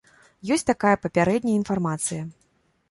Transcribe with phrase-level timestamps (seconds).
[0.55, 2.21] Ёсць такая папярэдняя інфармацыя.